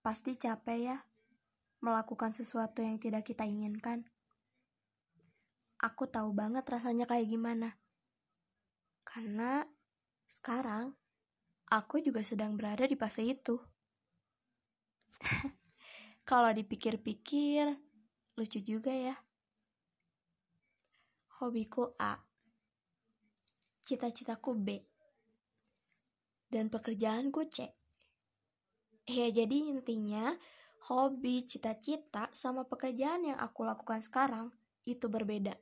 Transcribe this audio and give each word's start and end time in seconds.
Pasti 0.00 0.32
capek 0.40 0.78
ya 0.80 0.96
melakukan 1.84 2.32
sesuatu 2.32 2.80
yang 2.80 2.96
tidak 2.96 3.20
kita 3.20 3.44
inginkan. 3.44 4.08
Aku 5.76 6.08
tahu 6.08 6.32
banget 6.32 6.64
rasanya 6.64 7.04
kayak 7.04 7.28
gimana. 7.28 7.76
Karena 9.04 9.60
sekarang 10.24 10.96
aku 11.68 12.00
juga 12.00 12.24
sedang 12.24 12.56
berada 12.56 12.88
di 12.88 12.96
fase 12.96 13.28
itu. 13.28 13.60
Kalau 16.24 16.48
dipikir-pikir, 16.48 17.76
lucu 18.40 18.60
juga 18.64 18.96
ya. 18.96 19.20
Hobiku 21.44 21.92
A. 22.00 22.16
Cita-citaku 23.84 24.56
B. 24.56 24.80
Dan 26.48 26.72
pekerjaanku 26.72 27.52
C. 27.52 27.81
Ya 29.02 29.26
jadi 29.34 29.66
intinya, 29.66 30.30
hobi, 30.86 31.42
cita-cita, 31.42 32.30
sama 32.30 32.62
pekerjaan 32.70 33.26
yang 33.26 33.38
aku 33.38 33.66
lakukan 33.66 33.98
sekarang 33.98 34.54
itu 34.86 35.10
berbeda. 35.10 35.58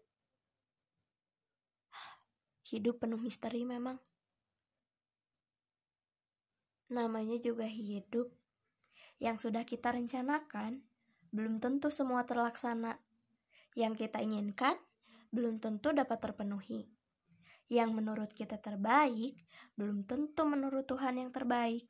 Hidup 2.68 3.00
penuh 3.00 3.16
misteri 3.16 3.64
memang. 3.64 3.96
Namanya 6.92 7.40
juga 7.40 7.64
hidup. 7.64 8.28
Yang 9.16 9.48
sudah 9.48 9.64
kita 9.64 9.92
rencanakan, 9.96 10.84
belum 11.32 11.64
tentu 11.64 11.88
semua 11.88 12.28
terlaksana. 12.28 13.00
Yang 13.72 14.06
kita 14.06 14.20
inginkan, 14.20 14.76
belum 15.32 15.62
tentu 15.64 15.96
dapat 15.96 16.18
terpenuhi. 16.18 16.90
Yang 17.70 17.90
menurut 17.95 18.30
kita 18.34 18.59
terbaik, 18.59 19.38
belum 19.78 20.04
tentu 20.04 20.43
menurut 20.45 20.84
Tuhan 20.90 21.22
yang 21.22 21.30
terbaik. 21.30 21.87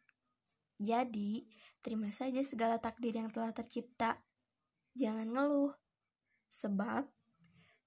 Jadi, 0.81 1.45
terima 1.85 2.09
saja 2.09 2.41
segala 2.41 2.81
takdir 2.81 3.13
yang 3.13 3.29
telah 3.29 3.53
tercipta. 3.53 4.17
Jangan 4.97 5.29
ngeluh, 5.29 5.77
sebab 6.49 7.05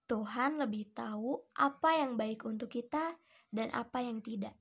Tuhan 0.05 0.61
lebih 0.61 0.93
tahu 0.93 1.41
apa 1.57 1.89
yang 1.97 2.13
baik 2.13 2.45
untuk 2.45 2.69
kita 2.69 3.17
dan 3.49 3.73
apa 3.73 4.05
yang 4.05 4.21
tidak. 4.21 4.53